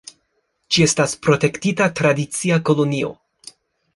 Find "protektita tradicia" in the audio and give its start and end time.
1.27-2.57